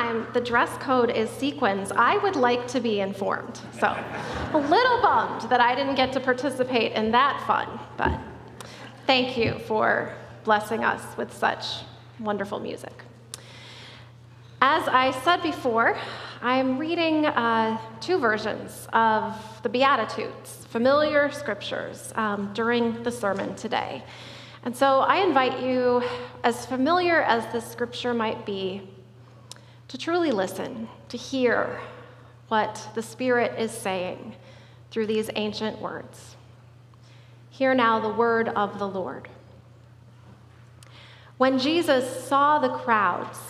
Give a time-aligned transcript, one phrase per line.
[0.00, 3.60] time the dress code is sequins, I would like to be informed.
[3.78, 3.88] So,
[4.52, 8.18] a little bummed that I didn't get to participate in that fun, but
[9.06, 11.64] thank you for blessing us with such
[12.18, 12.92] wonderful music.
[14.62, 15.98] As I said before,
[16.42, 24.02] I'm reading uh, two versions of the Beatitudes, familiar scriptures, um, during the sermon today.
[24.62, 26.02] And so I invite you,
[26.44, 28.82] as familiar as this scripture might be,
[29.90, 31.80] to truly listen, to hear
[32.46, 34.36] what the Spirit is saying
[34.92, 36.36] through these ancient words.
[37.50, 39.28] Hear now the word of the Lord.
[41.38, 43.40] When Jesus saw the crowds,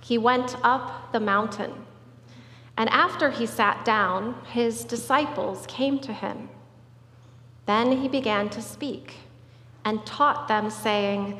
[0.00, 1.74] he went up the mountain.
[2.78, 6.48] And after he sat down, his disciples came to him.
[7.66, 9.16] Then he began to speak
[9.84, 11.38] and taught them, saying,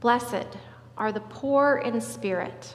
[0.00, 0.48] Blessed
[0.98, 2.74] are the poor in spirit,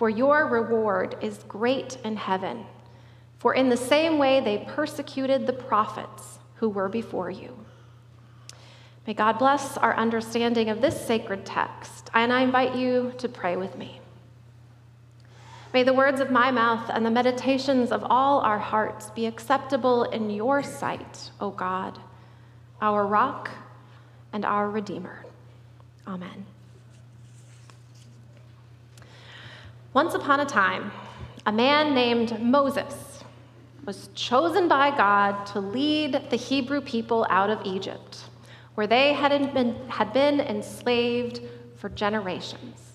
[0.00, 2.64] for your reward is great in heaven.
[3.38, 7.54] For in the same way they persecuted the prophets who were before you.
[9.06, 13.58] May God bless our understanding of this sacred text, and I invite you to pray
[13.58, 14.00] with me.
[15.74, 20.04] May the words of my mouth and the meditations of all our hearts be acceptable
[20.04, 21.98] in your sight, O God,
[22.80, 23.50] our rock
[24.32, 25.26] and our Redeemer.
[26.06, 26.46] Amen.
[29.92, 30.92] Once upon a time,
[31.46, 33.24] a man named Moses
[33.84, 38.20] was chosen by God to lead the Hebrew people out of Egypt,
[38.76, 41.40] where they had been, had been enslaved
[41.74, 42.92] for generations.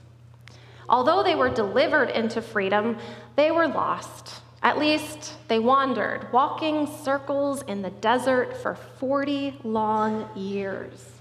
[0.88, 2.98] Although they were delivered into freedom,
[3.36, 4.42] they were lost.
[4.64, 11.12] At least they wandered, walking circles in the desert for 40 long years.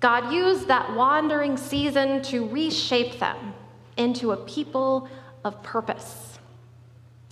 [0.00, 3.54] God used that wandering season to reshape them
[3.96, 5.08] into a people
[5.44, 6.38] of purpose,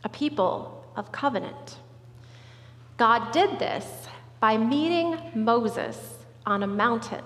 [0.05, 1.79] a people of covenant.
[2.97, 4.09] God did this
[4.41, 7.25] by meeting Moses on a mountain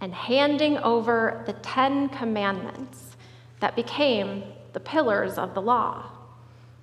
[0.00, 3.16] and handing over the Ten Commandments
[3.60, 6.10] that became the pillars of the law.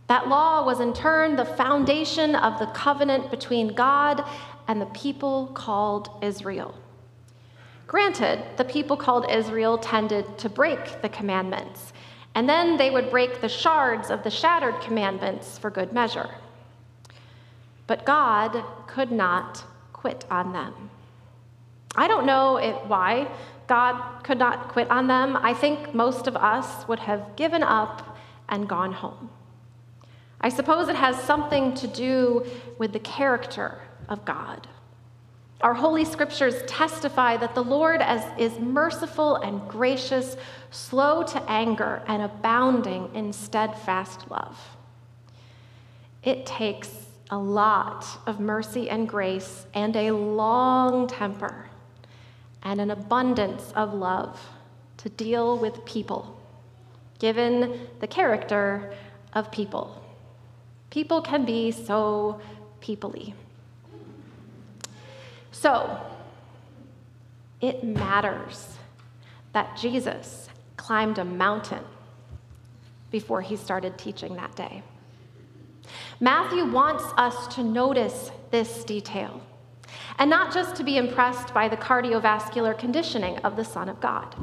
[0.08, 4.26] That law was in turn the foundation of the covenant between God
[4.68, 6.76] and the people called Israel.
[7.92, 11.92] Granted, the people called Israel tended to break the commandments,
[12.36, 16.30] and then they would break the shards of the shattered commandments for good measure.
[17.88, 20.90] But God could not quit on them.
[21.94, 23.28] I don't know it, why,
[23.68, 28.18] God could not quit on them, I think most of us would have given up
[28.48, 29.30] and gone home.
[30.40, 32.46] I suppose it has something to do
[32.78, 34.70] with the character of God.
[35.62, 38.02] Our holy scriptures testify that the Lord
[38.38, 40.36] is merciful and gracious,
[40.72, 44.58] slow to anger, and abounding in steadfast love.
[46.24, 46.90] It takes
[47.30, 51.70] a lot of mercy and grace and a long temper
[52.64, 54.40] and an abundance of love
[54.98, 56.40] to deal with people,
[57.20, 58.94] given the character
[59.34, 60.04] of people.
[60.90, 62.42] People can be so
[62.82, 63.34] peoply.
[65.52, 66.00] So,
[67.60, 68.78] it matters
[69.54, 71.84] that Jesus climbed a mountain
[73.12, 74.82] before he started teaching that day.
[76.20, 79.42] Matthew wants us to notice this detail
[80.18, 84.36] and not just to be impressed by the cardiovascular conditioning of the Son of God.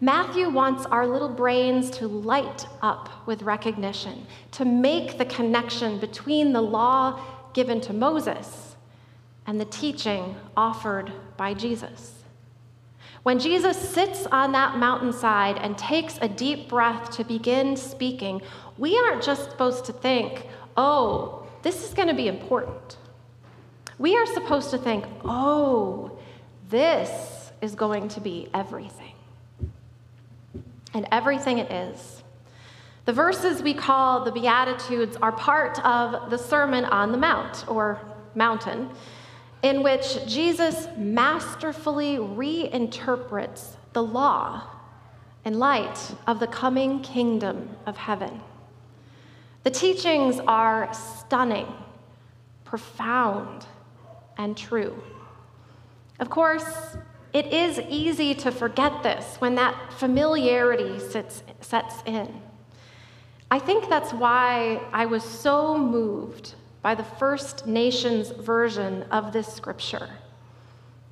[0.00, 6.54] Matthew wants our little brains to light up with recognition, to make the connection between
[6.54, 7.22] the law
[7.52, 8.69] given to Moses
[9.50, 12.14] and the teaching offered by Jesus.
[13.24, 18.42] When Jesus sits on that mountainside and takes a deep breath to begin speaking,
[18.78, 22.96] we aren't just supposed to think, oh, this is going to be important.
[23.98, 26.16] We are supposed to think, oh,
[26.68, 29.14] this is going to be everything.
[30.94, 32.22] And everything it is.
[33.04, 38.00] The verses we call the Beatitudes are part of the Sermon on the Mount, or
[38.36, 38.90] mountain,
[39.62, 44.62] in which Jesus masterfully reinterprets the law
[45.44, 48.40] in light of the coming kingdom of heaven.
[49.62, 51.66] The teachings are stunning,
[52.64, 53.66] profound,
[54.38, 55.02] and true.
[56.18, 56.96] Of course,
[57.32, 62.40] it is easy to forget this when that familiarity sits, sets in.
[63.50, 69.52] I think that's why I was so moved by the First Nations version of this
[69.52, 70.08] scripture.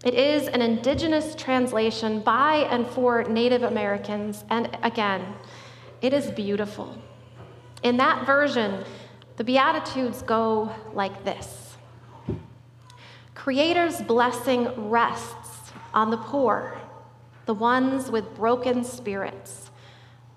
[0.05, 5.35] It is an indigenous translation by and for Native Americans, and again,
[6.01, 6.97] it is beautiful.
[7.83, 8.85] In that version,
[9.37, 11.77] the Beatitudes go like this
[13.35, 16.79] Creator's blessing rests on the poor,
[17.47, 19.71] the ones with broken spirits.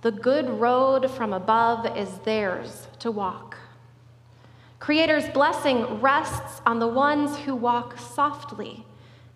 [0.02, 3.51] The good road from above is theirs to walk.
[4.82, 8.84] Creator's blessing rests on the ones who walk softly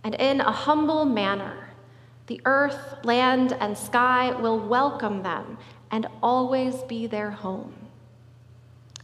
[0.04, 1.70] and in a humble manner.
[2.26, 5.60] The earth, land, and sky will welcome them
[5.92, 7.76] and always be their home.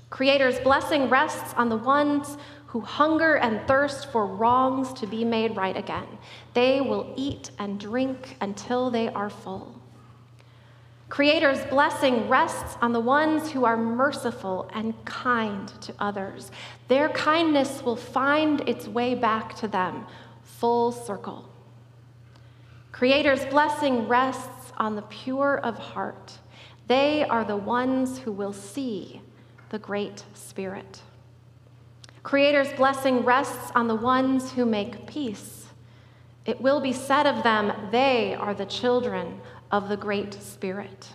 [0.09, 5.55] Creator's blessing rests on the ones who hunger and thirst for wrongs to be made
[5.55, 6.07] right again.
[6.55, 9.80] They will eat and drink until they are full.
[11.11, 16.51] Creator's blessing rests on the ones who are merciful and kind to others.
[16.87, 20.05] Their kindness will find its way back to them,
[20.41, 21.49] full circle.
[22.93, 26.39] Creator's blessing rests on the pure of heart.
[26.87, 29.21] They are the ones who will see
[29.67, 31.01] the Great Spirit.
[32.23, 35.67] Creator's blessing rests on the ones who make peace.
[36.45, 39.41] It will be said of them, they are the children
[39.71, 41.09] of the Great Spirit.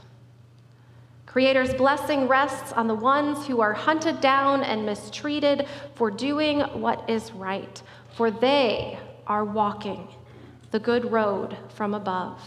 [1.27, 7.09] Creator's blessing rests on the ones who are hunted down and mistreated for doing what
[7.11, 7.83] is right,
[8.15, 10.09] for they are walking
[10.71, 12.41] the good road from above.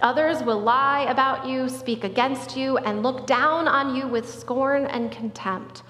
[0.00, 4.84] Others will lie about you, speak against you, and look down on you with scorn
[4.86, 5.82] and contempt,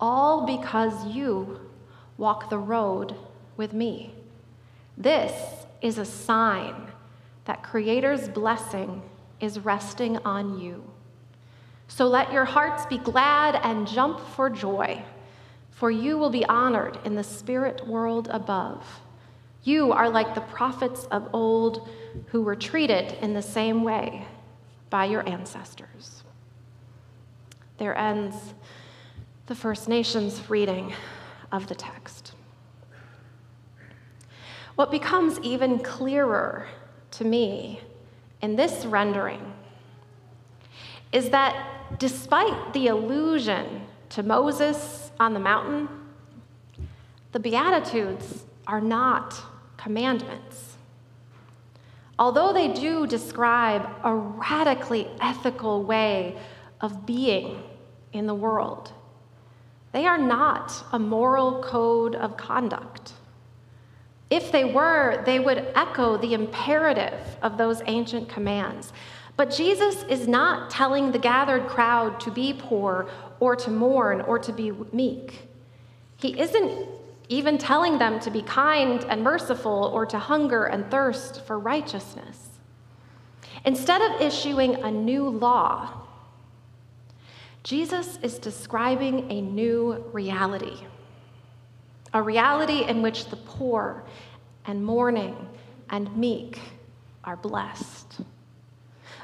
[0.00, 1.60] all because you
[2.16, 3.14] walk the road
[3.56, 4.14] with me.
[4.96, 5.32] This
[5.82, 6.90] is a sign
[7.46, 9.02] that Creator's blessing
[9.40, 10.84] is resting on you.
[11.88, 15.02] So let your hearts be glad and jump for joy,
[15.70, 18.84] for you will be honored in the spirit world above.
[19.62, 21.88] You are like the prophets of old
[22.28, 24.26] who were treated in the same way
[24.90, 26.24] by your ancestors.
[27.78, 28.54] There ends
[29.46, 30.92] the First Nations reading
[31.52, 32.32] of the text.
[34.74, 36.66] What becomes even clearer
[37.16, 37.80] to me
[38.42, 39.52] in this rendering
[41.12, 45.88] is that despite the allusion to Moses on the mountain,
[47.32, 49.34] the Beatitudes are not
[49.76, 50.76] commandments.
[52.18, 56.36] Although they do describe a radically ethical way
[56.80, 57.62] of being
[58.12, 58.92] in the world,
[59.92, 63.12] they are not a moral code of conduct.
[64.30, 68.92] If they were, they would echo the imperative of those ancient commands.
[69.36, 74.38] But Jesus is not telling the gathered crowd to be poor or to mourn or
[74.38, 75.48] to be meek.
[76.16, 76.88] He isn't
[77.28, 82.48] even telling them to be kind and merciful or to hunger and thirst for righteousness.
[83.64, 86.02] Instead of issuing a new law,
[87.62, 90.86] Jesus is describing a new reality
[92.16, 94.02] a reality in which the poor
[94.64, 95.36] and mourning
[95.90, 96.58] and meek
[97.24, 98.22] are blessed.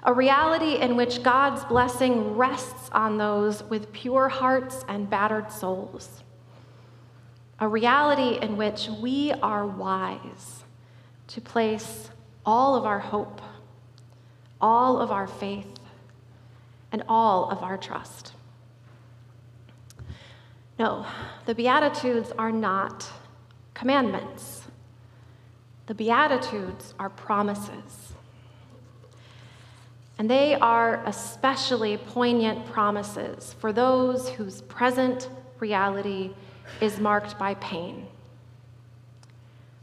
[0.03, 6.23] A reality in which God's blessing rests on those with pure hearts and battered souls.
[7.61, 10.65] A reality in which we are wise
[11.29, 12.11] to place
[12.45, 13.41] all of our hope,
[14.61, 15.79] all of our faith,
[16.93, 18.35] and all of our trust.
[20.79, 21.07] No,
[21.47, 23.09] the Beatitudes are not
[23.75, 24.63] commandments.
[25.87, 28.15] The Beatitudes are promises.
[30.19, 36.31] And they are especially poignant promises for those whose present reality
[36.81, 38.07] is marked by pain.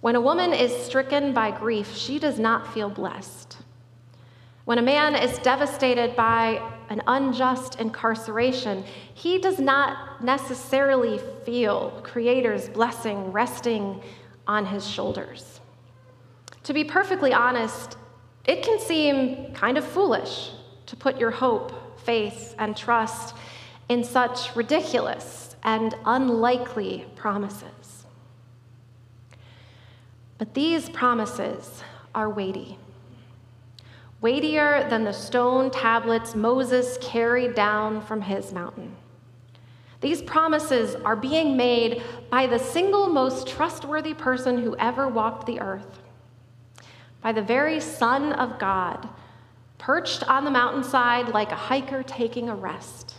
[0.01, 3.57] When a woman is stricken by grief, she does not feel blessed.
[4.69, 8.83] When a man is devastated by an unjust incarceration,
[9.15, 13.99] he does not necessarily feel Creator's blessing resting
[14.45, 15.59] on his shoulders.
[16.65, 17.97] To be perfectly honest,
[18.45, 20.51] it can seem kind of foolish
[20.85, 23.35] to put your hope, faith, and trust
[23.89, 28.05] in such ridiculous and unlikely promises.
[30.37, 31.81] But these promises
[32.13, 32.77] are weighty
[34.21, 38.95] weightier than the stone tablets Moses carried down from his mountain.
[40.01, 45.59] These promises are being made by the single most trustworthy person who ever walked the
[45.59, 46.01] earth,
[47.21, 49.09] by the very Son of God,
[49.77, 53.15] perched on the mountainside like a hiker taking a rest.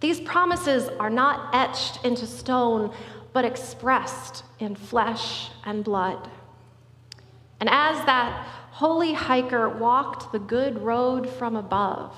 [0.00, 2.92] These promises are not etched into stone,
[3.32, 6.30] but expressed in flesh and blood.
[7.64, 12.14] And as that holy hiker walked the good road from above,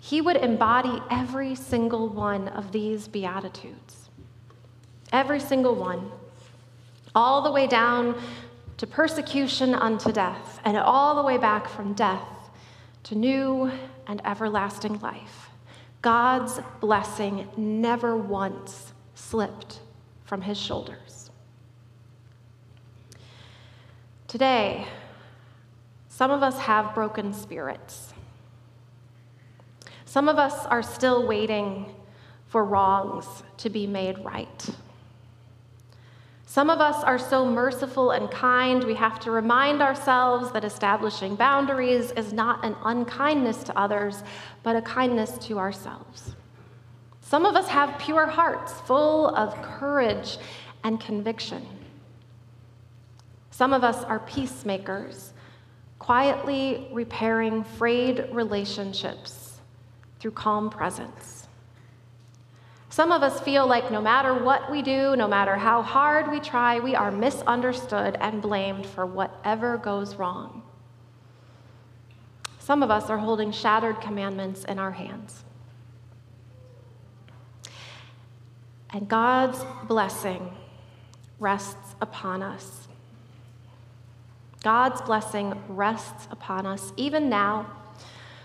[0.00, 4.10] he would embody every single one of these Beatitudes.
[5.12, 6.10] Every single one.
[7.14, 8.20] All the way down
[8.78, 12.50] to persecution unto death, and all the way back from death
[13.04, 13.70] to new
[14.08, 15.48] and everlasting life.
[16.02, 19.78] God's blessing never once slipped
[20.24, 21.25] from his shoulders.
[24.36, 24.86] Today,
[26.10, 28.12] some of us have broken spirits.
[30.04, 31.94] Some of us are still waiting
[32.46, 33.24] for wrongs
[33.56, 34.68] to be made right.
[36.44, 41.34] Some of us are so merciful and kind, we have to remind ourselves that establishing
[41.34, 44.22] boundaries is not an unkindness to others,
[44.62, 46.36] but a kindness to ourselves.
[47.22, 50.36] Some of us have pure hearts, full of courage
[50.84, 51.75] and conviction.
[53.56, 55.32] Some of us are peacemakers
[55.98, 59.60] quietly repairing frayed relationships
[60.20, 61.48] through calm presence.
[62.90, 66.38] Some of us feel like no matter what we do, no matter how hard we
[66.38, 70.62] try, we are misunderstood and blamed for whatever goes wrong.
[72.58, 75.44] Some of us are holding shattered commandments in our hands.
[78.92, 80.54] And God's blessing
[81.38, 82.85] rests upon us
[84.66, 87.70] God's blessing rests upon us even now.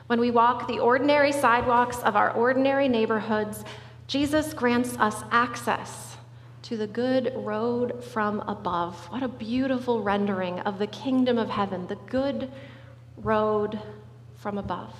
[0.05, 3.65] When we walk the ordinary sidewalks of our ordinary neighborhoods,
[4.05, 6.17] Jesus grants us access
[6.61, 8.95] to the good road from above.
[9.09, 12.51] What a beautiful rendering of the kingdom of heaven, the good
[13.17, 13.79] road
[14.35, 14.93] from above.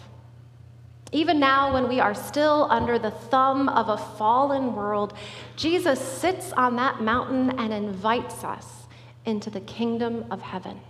[1.12, 5.14] Even now, when we are still under the thumb of a fallen world,
[5.56, 8.88] Jesus sits on that mountain and invites us
[9.24, 10.82] into the kingdom of heaven.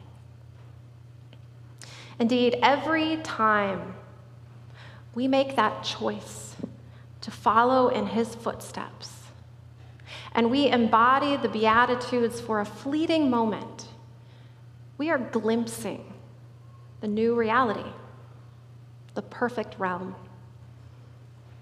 [2.22, 3.96] Indeed, every time
[5.16, 6.56] we make that choice
[7.22, 9.12] to follow in his footsteps,
[10.34, 13.88] and we embody the Beatitudes for a fleeting moment,
[15.00, 16.14] we are glimpsing
[17.00, 17.90] the new reality,
[19.16, 20.14] the perfect realm.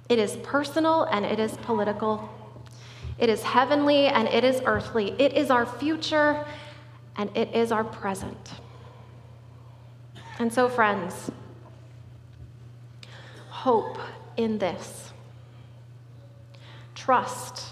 [0.10, 2.30] It is personal and it is political.
[3.18, 5.12] It is heavenly and it is earthly.
[5.22, 6.46] It is our future
[7.16, 8.60] and it is our present.
[10.40, 11.30] And so, friends,
[13.50, 13.98] hope
[14.38, 15.12] in this,
[16.96, 17.68] trust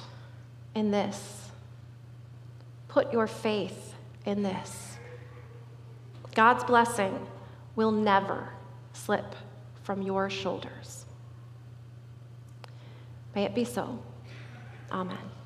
[0.75, 1.49] in this,
[2.89, 3.95] put your faith
[4.25, 4.97] in this.
[6.35, 7.25] God's blessing
[7.77, 8.49] will never
[8.91, 9.33] slip
[9.83, 11.05] from your shoulders.
[13.33, 13.97] May it be so.
[14.91, 15.36] Amen.